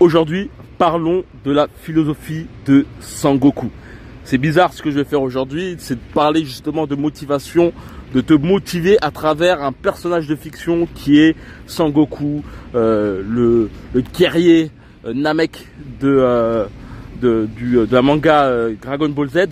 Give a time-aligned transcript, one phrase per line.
[0.00, 0.48] Aujourd'hui,
[0.78, 3.68] parlons de la philosophie de Sangoku.
[4.24, 7.74] C'est bizarre ce que je vais faire aujourd'hui, c'est de parler justement de motivation,
[8.14, 11.36] de te motiver à travers un personnage de fiction qui est
[11.66, 12.42] Sangoku,
[12.74, 14.70] euh, le, le, guerrier
[15.04, 15.66] euh, Namek
[16.00, 16.64] de, euh,
[17.20, 19.48] de, du, de la manga euh, Dragon Ball Z.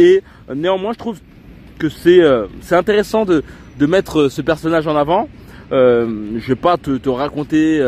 [0.00, 1.20] Et euh, néanmoins, je trouve
[1.78, 2.20] que c'est
[2.62, 3.44] c'est intéressant de,
[3.78, 5.28] de mettre ce personnage en avant.
[5.70, 7.80] je vais pas te, te raconter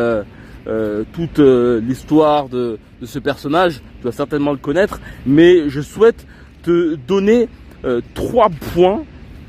[0.66, 6.26] euh, toute euh, l'histoire de, ce personnage, tu vas certainement le connaître, mais je souhaite
[6.62, 7.48] te donner
[7.84, 9.04] euh, trois points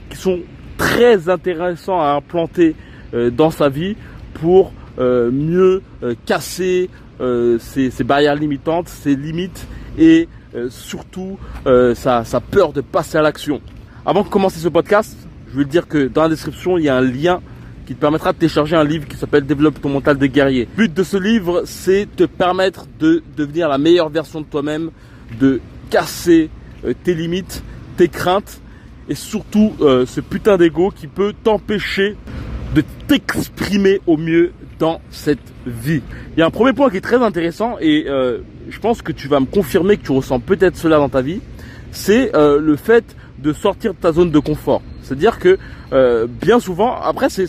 [0.09, 0.39] qui sont
[0.77, 2.75] très intéressants à implanter
[3.31, 3.95] dans sa vie
[4.33, 5.81] pour mieux
[6.25, 6.89] casser
[7.19, 9.65] ses, ses, barrières limitantes, ses limites
[9.97, 10.27] et
[10.69, 13.61] surtout sa, sa peur de passer à l'action.
[14.05, 15.17] Avant de commencer ce podcast,
[15.51, 17.41] je veux dire que dans la description, il y a un lien
[17.87, 20.67] qui te permettra de télécharger un livre qui s'appelle Développe ton mental de guerrier.
[20.75, 24.91] Le but de ce livre, c'est te permettre de devenir la meilleure version de toi-même,
[25.39, 26.49] de casser
[26.83, 27.63] euh, tes limites,
[27.95, 28.59] tes craintes
[29.07, 32.17] et surtout euh, ce putain d'ego qui peut t'empêcher
[32.75, 36.01] de t'exprimer au mieux dans cette vie.
[36.35, 39.13] Il y a un premier point qui est très intéressant et euh, je pense que
[39.13, 41.39] tu vas me confirmer que tu ressens peut-être cela dans ta vie,
[41.93, 44.81] c'est le fait de sortir de ta zone de confort.
[45.07, 45.57] C'est-à-dire que
[45.93, 47.47] euh, bien souvent, après c'est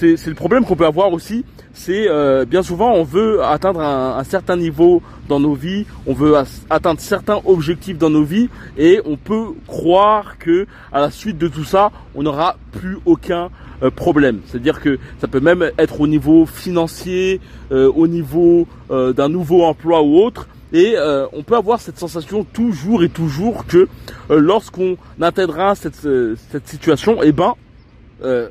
[0.00, 1.44] le problème qu'on peut avoir aussi,
[1.74, 6.34] c'est euh, bien souvent on veut atteindre un, certain niveau dans nos vies, on veut
[6.70, 11.48] atteindre certains objectifs dans nos vies et on peut croire que à la suite de
[11.48, 13.50] tout ça, on n'aura plus aucun
[13.82, 14.40] euh, problème.
[14.46, 20.16] C'est-à-dire que ça peut même être au niveau financier, au niveau d'un nouveau emploi ou
[20.18, 20.48] autre.
[20.72, 23.88] Et euh, on peut avoir cette sensation toujours et toujours que
[24.30, 27.54] euh, lorsqu'on atteindra cette, euh, cette situation, eh ben,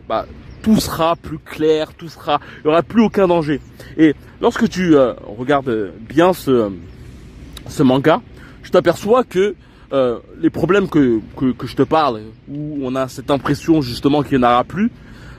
[0.07, 0.25] bah,
[0.61, 3.59] tout sera plus clair, tout sera, il n'y aura plus aucun danger.
[3.97, 4.95] Et lorsque tu
[5.37, 6.71] regardes bien ce,
[7.67, 8.21] ce manga,
[8.63, 9.55] je t'aperçois que
[10.39, 14.37] les problèmes que, que, que, je te parle, où on a cette impression justement qu'il
[14.37, 14.91] n'y en aura plus,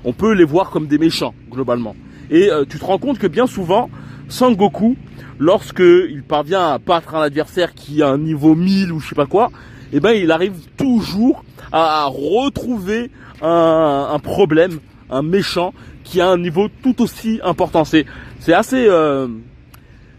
[0.05, 1.95] on peut les voir comme des méchants globalement.
[2.31, 3.91] Et tu te rends compte que bien souvent,
[4.29, 4.97] Sangoku,
[5.39, 9.15] lorsque il parvient à battre un adversaire qui a un niveau 1000 ou je sais
[9.15, 9.51] pas quoi,
[9.93, 13.11] eh ben il arrive toujours à retrouver
[13.43, 14.79] un, problème,
[15.11, 15.73] un méchant
[16.05, 17.85] qui a un niveau tout aussi important.
[17.85, 18.07] C'est
[18.41, 19.29] c'est assez euh,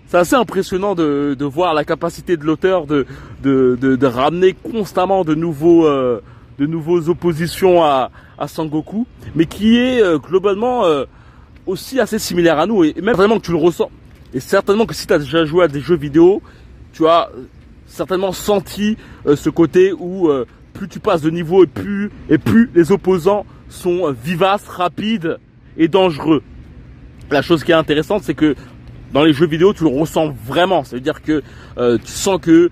[0.08, 3.06] c'est assez impressionnant de, de, voir la capacité de l'auteur de,
[3.44, 6.22] de, de, ramener constamment de nouveaux euh,
[6.60, 10.84] de nouveaux oppositions à, à Sangoku, mais qui est euh, globalement
[11.68, 13.92] aussi assez similaire à nous et même vraiment que tu le ressens.
[14.34, 16.42] Et certainement que si tu as déjà joué à des jeux vidéo,
[16.94, 17.30] tu as
[17.86, 22.38] certainement senti euh, ce côté où euh, plus tu passes de niveau et plus, et
[22.38, 25.38] plus les opposants sont vivaces, rapides
[25.78, 26.42] et dangereux.
[27.30, 28.56] La chose qui est intéressante, c'est que
[29.14, 30.84] dans les jeux vidéo, tu le ressens vraiment.
[30.84, 31.42] C'est-à-dire que
[31.78, 32.70] euh, tu sens que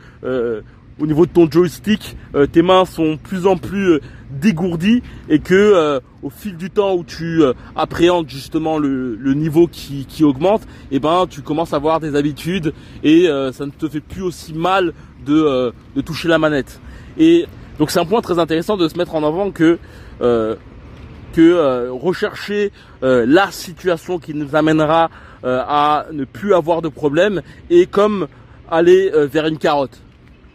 [0.99, 4.01] au niveau de ton joystick, euh, tes mains sont plus en plus euh,
[4.31, 7.43] dégourdies et que euh, au fil du temps où tu
[7.75, 10.61] appréhendes justement le, niveau qui, augmente,
[10.91, 12.73] eh ben tu commences à avoir des habitudes
[13.03, 14.93] et ça ne te fait plus aussi mal
[15.25, 16.81] de, de toucher la manette.
[17.19, 17.45] Et
[17.77, 19.77] donc c'est un point très intéressant de se mettre en avant que
[20.19, 22.71] que rechercher
[23.03, 25.11] la situation qui nous amènera
[25.43, 28.27] à ne plus avoir de problème et comme
[28.67, 30.01] aller vers une carotte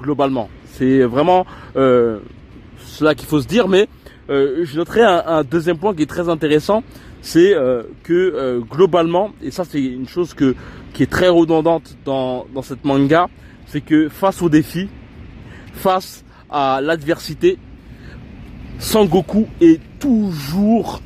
[0.00, 0.48] globalement.
[0.72, 1.46] C'est vraiment
[1.76, 2.20] euh,
[2.78, 3.88] cela qu'il faut se dire, mais
[4.30, 6.82] euh, je noterai un, deuxième point qui est très intéressant,
[7.22, 12.62] c'est euh, que globalement, et ça c'est une chose qui est très redondante dans, dans
[12.62, 13.28] cette manga,
[13.66, 14.88] c'est que face au défi,
[15.74, 17.58] face à l'adversité,
[18.78, 21.02] Sangoku est toujours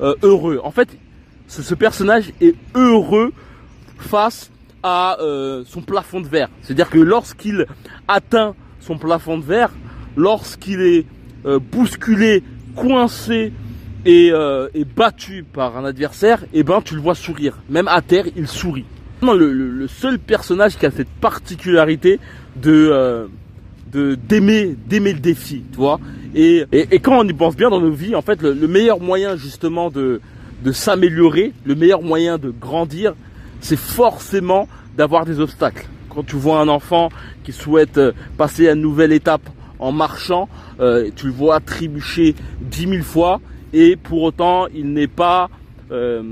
[0.00, 0.60] heureux.
[0.64, 0.88] En fait,
[1.46, 3.32] ce, ce personnage est heureux
[3.98, 4.51] face
[4.82, 6.48] à euh, son plafond de verre.
[6.62, 7.66] C'est-à-dire que lorsqu'il
[8.08, 9.70] atteint son plafond de verre,
[10.16, 11.06] lorsqu'il est
[11.46, 12.42] euh, bousculé,
[12.76, 13.52] coincé
[14.04, 17.58] et, euh, battu par un adversaire, et eh ben tu le vois sourire.
[17.68, 18.84] Même à terre, il sourit.
[19.22, 22.18] Le, seul personnage qui a cette particularité
[22.56, 23.26] de euh,
[23.92, 26.00] d'aimer d'aimer le défi, tu vois.
[26.34, 28.66] Et, et, et, quand on y pense bien dans nos vies, en fait, le, le
[28.66, 30.20] meilleur moyen justement de
[30.64, 33.14] de s'améliorer, le meilleur moyen de grandir,
[33.60, 35.86] c'est forcément d'avoir des obstacles.
[36.10, 37.08] Quand tu vois un enfant
[37.44, 39.48] qui souhaite euh, passer à une nouvelle étape
[39.78, 40.48] en marchant,
[40.80, 43.40] euh, tu le vois trébucher dix mille fois
[43.72, 45.48] et pour autant il n'est pas,
[45.90, 46.22] euh,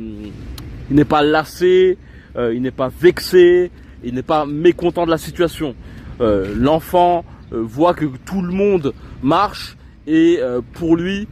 [0.91, 1.99] il n'est pas lassé,
[2.37, 3.71] euh, il n'est pas vexé,
[4.05, 5.75] il n'est pas mécontent de la situation.
[6.21, 8.93] Euh, l'enfant euh, voit que tout le monde
[9.23, 9.77] marche
[10.07, 10.41] et
[10.73, 11.29] pour lui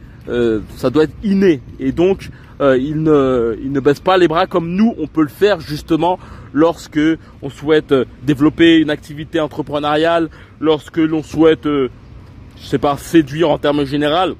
[0.77, 2.29] ça doit être inné et donc
[2.61, 6.19] il ne, il ne baisse pas les bras comme nous on peut le faire justement
[6.53, 6.99] lorsque
[7.41, 10.29] on souhaite euh, développer une activité entrepreneuriale,
[10.59, 11.89] lorsque l'on souhaite, euh,
[12.61, 14.35] je sais pas, séduire en termes généraux.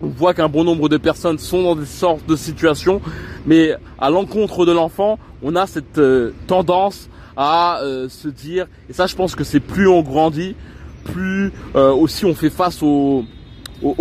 [0.00, 3.00] On voit qu'un bon nombre de personnes sont dans des sortes de situations,
[3.46, 9.06] mais à l'encontre de l'enfant, on a cette euh, tendance à se dire, et ça
[9.06, 10.56] je pense que c'est plus on grandit,
[11.04, 13.24] plus aussi on fait face aux,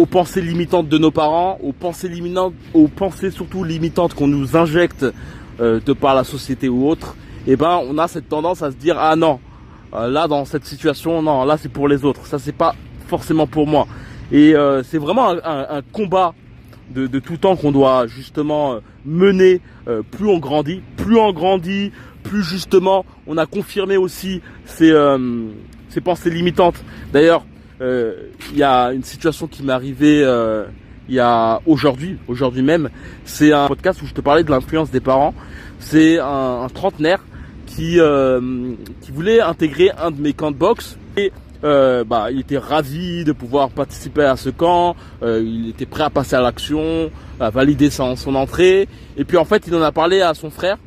[0.09, 5.05] pensées limitantes de nos parents, aux pensées limitantes, aux pensées surtout limitantes qu'on nous injecte
[5.59, 7.15] de par la société ou autre,
[7.47, 9.39] eh ben on a cette tendance à se dire ah non,
[9.93, 12.75] euh, là dans cette situation non, là c'est pour les autres, ça c'est pas
[13.07, 13.87] forcément pour moi.
[14.31, 16.33] Et euh, c'est vraiment un, un, combat
[16.89, 19.61] de, tout temps qu'on doit justement mener.
[20.11, 21.91] plus on grandit, plus on grandit,
[22.23, 24.93] plus justement on a confirmé aussi ces,
[25.89, 26.83] ces pensées limitantes.
[27.13, 27.45] D'ailleurs,
[27.81, 30.65] euh, il y a une situation qui m'est arrivée euh,
[31.09, 32.89] il y a aujourd'hui, aujourd'hui même.
[33.23, 35.33] C'est un podcast où je te parlais de l'influence des parents.
[35.79, 37.23] C'est un, trentenaire
[37.67, 41.31] qui euh, qui voulait intégrer un de mes camps de boxe et
[41.63, 44.95] euh, bah, il était ravi de pouvoir participer à ce camp.
[45.21, 48.87] Euh, il était prêt à passer à l'action, à valider son, son entrée.
[49.17, 50.77] Et puis en fait, il en a parlé à son frère,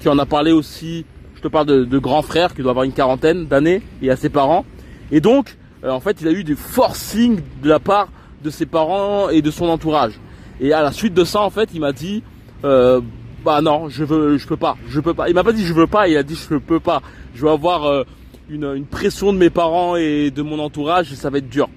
[0.00, 1.06] qui en a parlé aussi.
[1.36, 4.30] Je te parle de, grand frère qui doit avoir une quarantaine d'années et à ses
[4.30, 4.64] parents.
[5.12, 5.56] Et donc,
[5.86, 8.08] en fait, il a eu des forcings de la part
[8.42, 10.18] de ses parents et de son entourage.
[10.60, 12.22] Et à la suite de ça, en fait, il m'a dit,
[13.46, 15.28] bah non, je veux, je peux pas, je peux pas.
[15.28, 17.00] Il m'a pas dit je veux pas, il a dit je peux pas.
[17.32, 18.02] Je vais avoir euh,
[18.50, 21.68] une, pression de mes parents et de mon entourage et ça va être dur.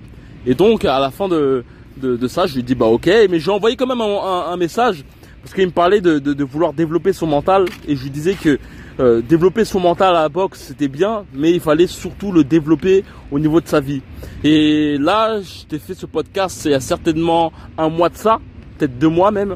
[0.48, 1.64] Et donc, à la fin de,
[1.98, 5.06] de, ça, je lui dit bah ok, mais j'ai envoyé quand même un, message
[5.44, 8.58] parce qu'il me parlait de, de, vouloir développer son mental et je lui disais que
[9.00, 13.04] euh, développer son mental à la boxe, c'était bien, mais il fallait surtout le développer
[13.30, 14.02] au niveau de sa vie.
[14.44, 18.40] Et là, je t'ai fait ce podcast, il y a certainement un mois de ça,
[18.80, 19.56] peut-être deux mois même.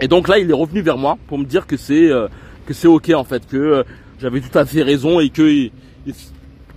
[0.00, 2.28] Et donc là, il est revenu vers moi pour me dire que c'est euh,
[2.66, 3.82] que c'est ok en fait, que euh,
[4.20, 5.68] j'avais tout à fait raison et que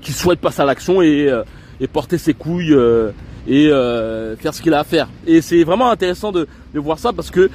[0.02, 1.32] qu'il souhaite passer à l'action et,
[1.80, 2.76] et porter ses couilles
[3.48, 5.08] et faire ce qu'il a à faire.
[5.26, 7.50] Et c'est vraiment intéressant de, de voir ça parce que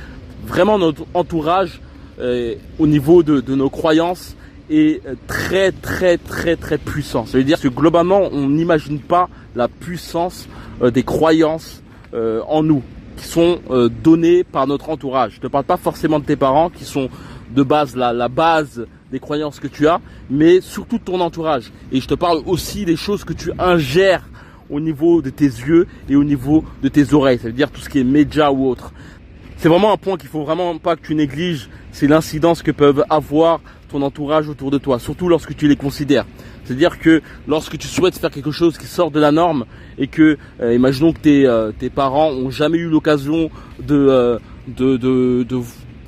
[0.47, 1.81] vraiment notre entourage
[2.21, 4.35] euh, au niveau de, de, nos croyances
[4.71, 7.27] est très très très très puissant.
[7.27, 10.49] Ça veut dire que globalement on n'imagine pas la puissance
[10.83, 11.81] euh, des croyances
[12.15, 12.83] euh, en nous
[13.19, 13.61] qui sont
[14.03, 15.35] données par notre entourage.
[15.37, 17.09] Je ne parle pas forcément de tes parents qui sont
[17.55, 20.01] de base la, la base des croyances que tu as,
[20.31, 21.73] mais surtout de ton entourage.
[21.93, 24.29] Et je te parle aussi des choses que tu ingères
[24.71, 27.39] au niveau de tes yeux et au niveau de tes oreilles.
[27.39, 28.93] Ça veut dire tout ce qui est média ou autre.
[29.57, 33.05] C'est vraiment un point qu'il faut vraiment pas que tu négliges, c'est l'incidence que peuvent
[33.11, 36.27] avoir ton entourage autour de toi, surtout lorsque tu les considères.
[36.69, 39.65] C'est-à-dire que lorsque tu souhaites faire quelque chose qui sort de la norme
[39.97, 43.49] et que, euh, imaginons que tes, euh, tes parents ont jamais eu l'occasion
[43.79, 45.47] de, euh, de,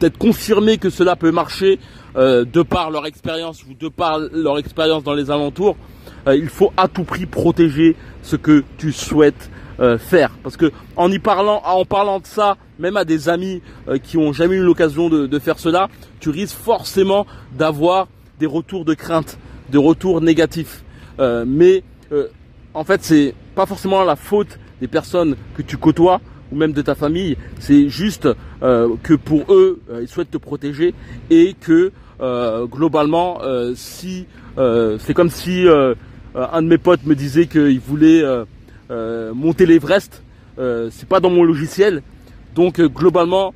[0.01, 1.79] d'être confirmé que cela peut marcher
[2.15, 5.77] de par leur expérience ou de par leur expérience dans les alentours,
[6.27, 9.51] il faut à tout prix protéger ce que tu souhaites
[9.99, 10.33] faire.
[10.43, 13.63] Parce que en y parlant, en parlant de ça, même à des amis
[14.03, 18.09] qui ont jamais eu l'occasion de, faire cela, tu risques forcément d'avoir
[18.41, 19.39] des retours de crainte,
[19.71, 20.85] des retours négatifs.
[21.19, 21.83] Euh, mais
[22.75, 26.21] en fait, c'est pas forcément la faute des personnes que tu côtoies
[26.51, 27.37] ou même de ta famille.
[27.59, 28.29] C'est juste
[28.61, 30.95] que pour eux, ils souhaitent te protéger
[31.31, 31.93] et que
[32.67, 33.41] globalement,
[33.75, 34.27] si
[34.57, 35.67] c'est comme si
[36.35, 38.25] un de mes potes me disait qu'il voulait
[38.91, 40.21] euh, monter l'Everest,
[40.59, 42.03] euh, c'est pas dans mon logiciel.
[42.57, 43.55] Donc euh, globalement,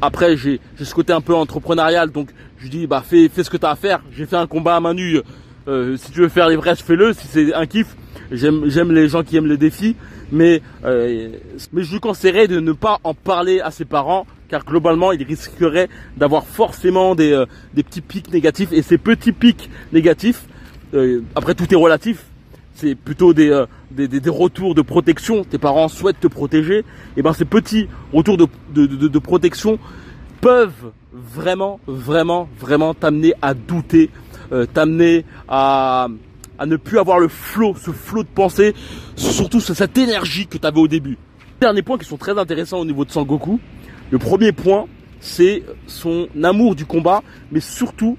[0.00, 3.56] après j'ai ce côté un peu entrepreneurial, donc je dis bah fais, fais ce que
[3.56, 4.00] tu as à faire.
[4.12, 5.20] J'ai fait un combat à main nue.
[5.66, 7.12] si tu veux faire l'Everest, fais-le.
[7.12, 7.96] Si c'est un kiff,
[8.32, 9.96] j'aime les gens qui aiment les défis,
[10.32, 15.12] mais mais je lui conseillerais de ne pas en parler à ses parents car globalement
[15.12, 20.44] il risquerait d'avoir forcément des, des petits pics négatifs et ces petits pics négatifs
[21.36, 22.24] après tout est relatif
[22.78, 26.84] c'est plutôt euh, des, des, retours de protection, tes parents souhaitent te protéger,
[27.16, 29.80] et ben ces petits retours de, de, protection
[30.40, 34.10] peuvent vraiment, vraiment, vraiment t'amener à douter,
[34.52, 36.08] euh, t'amener à,
[36.58, 38.74] à ne plus avoir le flot, ce flot de pensée,
[39.16, 41.16] surtout cette énergie que tu avais au début.
[41.60, 43.58] Dernier point qui sont très intéressants au niveau de Sangoku.
[44.10, 44.86] Le premier point,
[45.20, 48.16] c'est son amour du combat, mais surtout,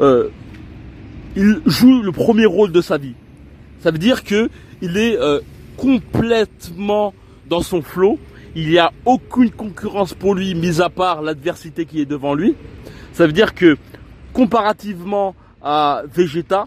[0.00, 0.28] euh,
[1.36, 3.14] il joue le premier rôle de sa vie.
[3.80, 4.48] Ça veut dire que
[4.82, 5.40] il est euh,
[5.76, 7.14] complètement
[7.48, 8.18] dans son flot.
[8.54, 12.54] Il n'y a aucune concurrence pour lui, mis à part l'adversité qui est devant lui.
[13.12, 13.76] Ça veut dire que
[14.32, 16.66] comparativement à Vegeta,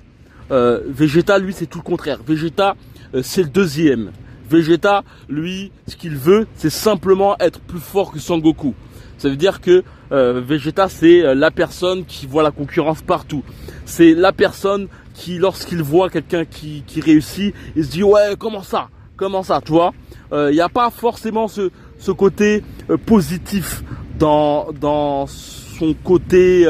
[0.52, 2.20] euh, Vegeta lui c'est tout le contraire.
[2.26, 2.76] Vegeta
[3.14, 4.12] euh, c'est le deuxième.
[4.50, 8.74] Vegeta lui ce qu'il veut c'est simplement être plus fort que Sangoku.
[9.18, 13.44] Ça veut dire que euh, Vegeta, c'est la personne qui voit la concurrence partout.
[13.86, 18.62] C'est la personne qui, lorsqu'il voit quelqu'un qui, qui réussit, il se dit ouais, comment
[18.62, 18.90] ça?
[19.16, 19.94] Comment ça, tu vois?
[20.32, 22.64] Il n'y a pas forcément ce, ce côté
[23.06, 23.84] positif
[24.20, 26.66] dans, dans son côté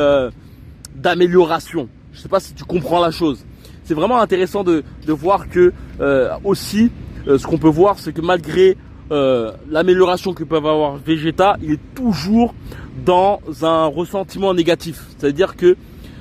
[0.95, 1.89] d'amélioration.
[2.13, 3.45] Je sais pas si tu comprends la chose.
[3.83, 5.71] C'est vraiment intéressant de, de voir que
[6.01, 6.91] euh, aussi,
[7.27, 8.77] euh, ce qu'on peut voir, c'est que malgré
[9.11, 12.55] euh, l'amélioration que peut avoir Vegeta, il est toujours
[13.05, 15.03] dans un ressentiment négatif.
[15.17, 15.75] C'est-à-dire que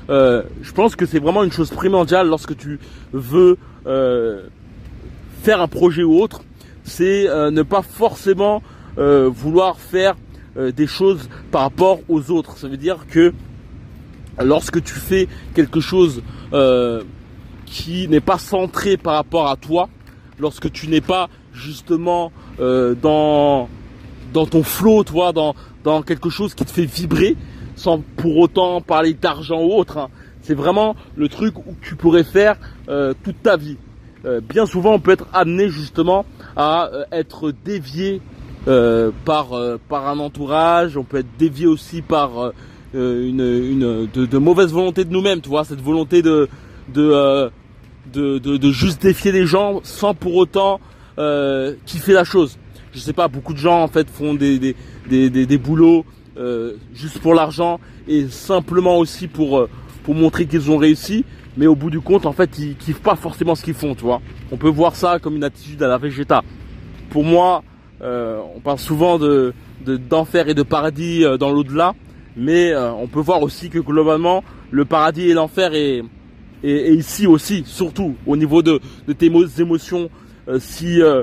[0.07, 2.79] je pense que c'est vraiment une chose primordiale lorsque tu
[3.15, 6.43] veux faire un projet ou autre,
[6.85, 8.63] c'est ne pas forcément
[8.97, 10.15] vouloir faire
[10.57, 12.57] des choses par rapport aux autres.
[12.59, 13.33] Ça veut dire que
[14.43, 16.23] lorsque tu fais quelque chose
[16.53, 17.03] euh,
[17.67, 19.89] qui n'est pas centré par rapport à toi,
[20.39, 23.69] lorsque tu n'es pas justement euh, dans
[24.33, 27.37] dans ton flow, toi, dans dans quelque chose qui te fait vibrer,
[27.77, 29.99] sans pour autant parler d'argent ou autre.
[29.99, 30.09] Hein.
[30.43, 32.57] C'est vraiment le truc où tu pourrais faire
[32.89, 33.79] euh, toute ta vie.
[34.49, 36.25] Bien souvent, on peut être amené justement
[36.57, 38.21] à être dévié
[38.67, 39.51] par
[39.89, 40.97] par un entourage.
[40.97, 42.53] On peut être dévié aussi par
[42.95, 46.49] euh, une, une de, de, mauvaise volonté de nous-mêmes, tu vois, cette volonté de
[46.93, 47.51] de,
[48.13, 50.79] de, de, juste défier les gens sans pour autant
[51.19, 52.57] euh, kiffer la chose.
[52.93, 54.77] Je sais pas, beaucoup de gens en fait font des des,
[55.09, 56.05] des, des, des boulots
[56.37, 59.69] euh, juste pour l'argent et simplement aussi pour euh,
[60.05, 61.25] pour montrer qu'ils ont réussi,
[61.57, 64.03] mais au bout du compte en fait ils kiffent pas forcément ce qu'ils font, tu
[64.03, 64.21] vois.
[64.53, 66.43] On peut voir ça comme une attitude à la Vegeta.
[67.11, 67.63] Pour moi,
[68.03, 69.53] euh, on parle souvent de
[69.87, 71.95] d'enfer et de paradis dans l'au-delà
[72.37, 76.03] mais euh, on peut voir aussi que globalement le paradis et l'enfer est,
[76.65, 78.81] ici aussi, surtout au niveau de,
[79.17, 79.31] tes
[79.61, 80.09] émotions.
[80.49, 81.23] Euh, si euh,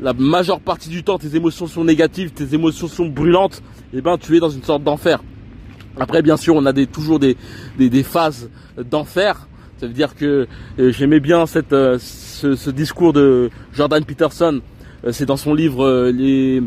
[0.00, 4.00] la majeure partie du temps tes émotions sont négatives, tes émotions sont brûlantes, et eh
[4.00, 5.22] ben tu es dans une sorte d'enfer.
[5.98, 7.36] Après, bien sûr, on a des, toujours des,
[7.78, 8.50] des, des phases
[8.90, 9.48] d'enfer.
[9.78, 10.46] Ça veut dire que
[10.78, 14.60] j'aimais bien cette, ce, ce, discours de Jordan Peterson.
[15.10, 16.62] C'est dans son livre les,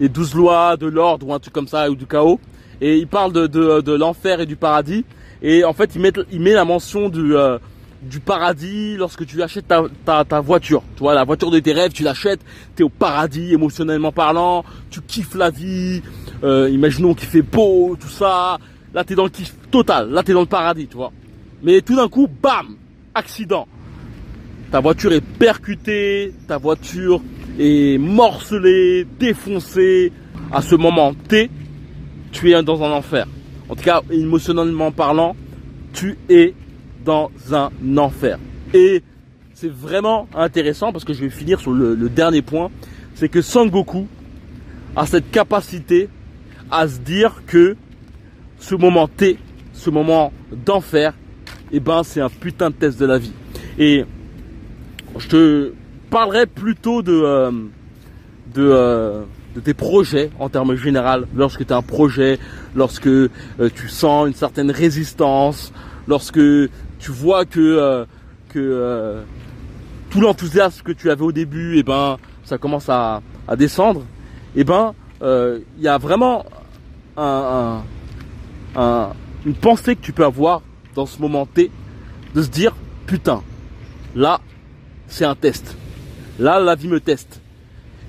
[0.00, 2.40] les 12 lois de l'ordre ou un truc comme ça, ou du chaos
[2.80, 5.04] et il parle de, de, de l'enfer et du paradis.
[5.42, 7.58] Et en fait, il met, il met la mention du, euh,
[8.02, 10.82] du paradis lorsque tu achètes ta, ta, voiture.
[10.96, 12.40] Tu vois, la voiture de tes rêves, tu l'achètes,
[12.76, 16.02] tu es au paradis émotionnellement parlant, tu kiffes la vie,
[16.44, 18.58] euh, imaginons qu'il fait beau, tout ça.
[18.94, 21.12] Là, tu es dans le kiff total, là, tu dans le paradis, tu vois.
[21.62, 22.76] Mais tout d'un coup, bam,
[23.14, 23.66] accident.
[24.70, 27.20] Ta voiture est percutée, ta voiture
[27.58, 30.12] est morcelée, défoncée.
[30.50, 31.50] À ce moment T,
[32.32, 33.26] tu es dans un enfer.
[33.68, 35.36] En tout cas, émotionnellement parlant,
[35.92, 36.54] tu es
[37.08, 38.38] dans un enfer.
[38.74, 39.02] Et
[39.54, 42.70] c'est vraiment intéressant parce que je vais finir sur le, dernier point,
[43.14, 44.06] c'est que Sangoku
[44.94, 46.10] a cette capacité
[46.70, 47.76] à se dire que
[48.58, 49.38] ce moment T,
[49.72, 50.34] ce moment
[50.66, 51.14] d'enfer,
[51.72, 53.32] eh ben c'est un putain de test de la vie.
[53.78, 54.04] Et
[55.16, 55.72] je te
[56.10, 57.50] parlerai plutôt de euh,
[58.54, 59.22] de euh,
[59.54, 62.38] de tes projets en termes général, lorsque tu as un projet,
[62.76, 63.30] lorsque euh,
[63.74, 65.72] tu sens une certaine résistance,
[66.06, 66.40] lorsque
[66.98, 68.04] tu vois que, euh,
[68.48, 69.22] que euh,
[70.10, 74.00] tout l'enthousiasme que tu avais au début, et eh ben, ça commence à, à descendre,
[74.56, 76.46] et eh ben, il y a vraiment
[77.16, 77.82] un,
[78.76, 79.08] un,
[79.44, 80.62] une pensée que tu peux avoir
[80.94, 81.70] dans ce moment T,
[82.34, 82.74] de se dire,
[83.06, 83.42] putain,
[84.14, 84.40] là,
[85.06, 85.76] c'est un test.
[86.38, 87.40] Là, la vie me teste.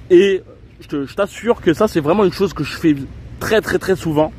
[0.10, 0.44] Et
[0.82, 2.96] je t'assure que ça c'est vraiment une chose que je fais
[3.40, 4.32] très très très souvent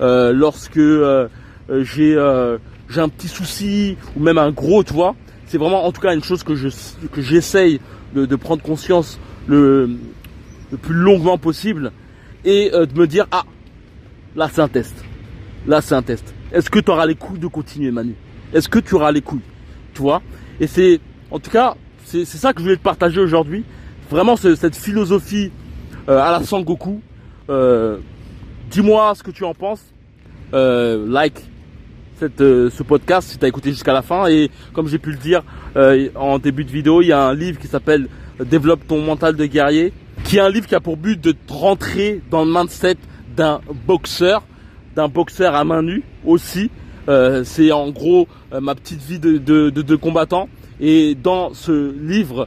[0.00, 1.28] euh, lorsque euh,
[1.70, 2.16] euh, j'ai
[2.88, 5.14] j'ai un petit souci ou même un gros, tu vois.
[5.46, 6.68] C'est vraiment en tout cas une chose que je
[7.12, 7.80] que j'essaye
[8.14, 9.90] de, prendre conscience le,
[10.70, 11.92] le plus longuement possible
[12.44, 13.44] et de me dire ah
[14.36, 14.94] là c'est un test,
[15.66, 16.34] là c'est un test.
[16.52, 18.14] Est-ce que tu auras les couilles de continuer Manu?
[18.52, 19.40] Est-ce que tu auras les couilles?
[19.94, 20.22] Tu vois?
[20.60, 23.64] Et c'est en tout cas c'est ça que je voulais te partager aujourd'hui.
[24.10, 25.50] Vraiment cette philosophie
[26.08, 27.02] euh, à la Sangoku.
[27.50, 27.98] Euh,
[28.70, 29.84] dis-moi ce que tu en penses.
[30.54, 31.42] Euh, like
[32.18, 34.26] cette, ce podcast si tu as écouté jusqu'à la fin.
[34.28, 35.42] Et comme j'ai pu le dire
[36.14, 38.08] en début de vidéo, il y a un livre qui s'appelle
[38.44, 39.92] Développe ton mental de guerrier,
[40.24, 42.96] qui est un livre qui a pour but de rentrer dans le mindset
[43.36, 44.42] d'un boxeur,
[44.94, 46.70] d'un boxeur à main nue aussi.
[47.44, 50.48] c'est en gros ma petite vie de, combattant.
[50.80, 52.46] Et dans ce livre,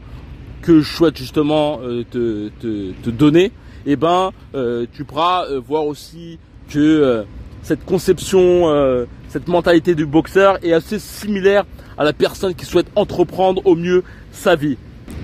[0.61, 3.51] que je souhaite justement euh, te, te, te, donner,
[3.85, 7.25] eh ben euh, tu pourras euh, voir aussi que
[7.63, 11.65] cette conception, cette mentalité du boxeur est assez similaire
[11.97, 14.77] à la personne qui souhaite entreprendre au mieux sa vie.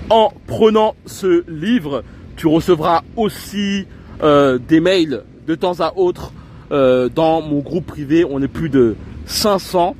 [0.10, 2.04] En prenant ce livre,
[2.36, 3.88] tu recevras aussi
[4.22, 6.32] des mails de temps à autre,
[6.72, 9.96] euh, dans mon groupe privé, on est plus de 500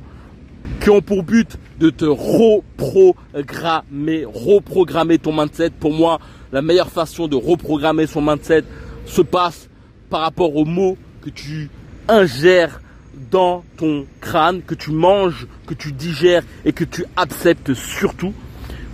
[0.80, 5.70] qui ont pour but de te reprogrammer, reprogrammer ton mindset.
[5.70, 6.18] Pour moi,
[6.52, 8.64] la meilleure façon de reprogrammer son mindset
[9.06, 9.70] se passe
[10.10, 11.70] par rapport aux mots que tu
[12.08, 12.80] ingères
[13.30, 18.32] dans ton crâne, que tu manges, que tu digères et que tu acceptes surtout.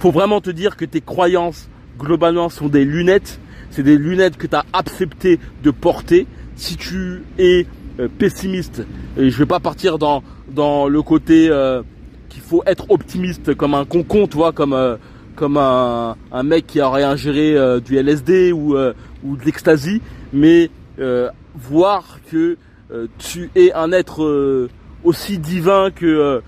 [0.00, 1.68] Faut vraiment te dire que tes croyances
[1.98, 3.38] globalement sont des lunettes.
[3.70, 6.26] C'est des lunettes que tu as accepté de porter.
[6.56, 7.66] Si tu es
[8.00, 8.82] euh, pessimiste,
[9.16, 11.82] et je vais pas partir dans, dans le côté euh,
[12.28, 14.96] qu'il faut être optimiste comme un concon, tu vois, comme, euh,
[15.36, 18.76] comme un, mec qui aurait ingéré du LSD ou,
[19.24, 20.00] ou de l'ecstasy,
[20.32, 20.70] mais
[21.56, 22.56] voir que
[23.18, 24.68] tu es un être
[25.04, 26.42] aussi divin que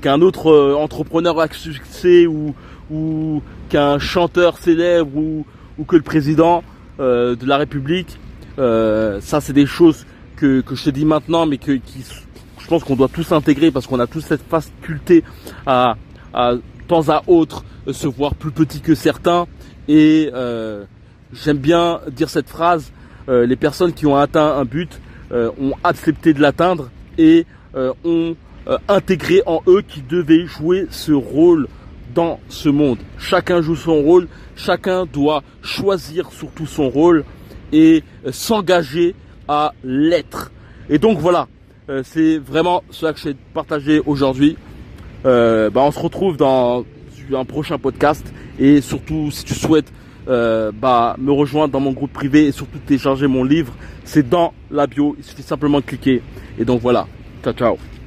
[0.00, 2.54] qu'un autre entrepreneur à succès ou,
[2.90, 5.46] ou qu'un chanteur célèbre ou,
[5.78, 6.62] ou que le président
[7.00, 8.18] euh, de la République.
[8.58, 10.04] Euh, ça, c'est des choses
[10.36, 12.04] que, que je te dis maintenant, mais que qui,
[12.58, 15.22] je pense qu'on doit tous intégrer parce qu'on a tous cette faculté
[15.66, 15.96] à,
[16.34, 16.54] à
[16.88, 19.46] temps à autre se voir plus petit que certains.
[19.86, 20.84] Et euh,
[21.32, 22.92] j'aime bien dire cette phrase
[23.28, 27.92] euh, les personnes qui ont atteint un but euh, ont accepté de l'atteindre et euh,
[28.04, 28.36] ont
[28.88, 31.68] intégré en eux qui devaient jouer ce rôle
[32.14, 32.98] dans ce monde.
[33.18, 37.24] Chacun joue son rôle, chacun doit choisir surtout son rôle
[37.72, 39.14] et euh, s'engager
[39.46, 40.50] à l'être.
[40.90, 41.48] Et donc voilà,
[41.88, 44.56] euh, c'est vraiment ça que j'ai partagé aujourd'hui.
[45.26, 46.84] Euh, bah, on se retrouve dans
[47.32, 48.24] un prochain podcast
[48.58, 49.92] et surtout si tu souhaites
[50.28, 54.86] bah, me rejoindre dans mon groupe privé et surtout télécharger mon livre, c'est dans la
[54.86, 55.14] bio.
[55.18, 56.22] Il suffit simplement de cliquer.
[56.58, 57.06] Et donc voilà,
[57.42, 57.97] ciao ciao.